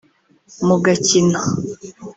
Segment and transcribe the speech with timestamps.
[0.65, 1.41] mugakina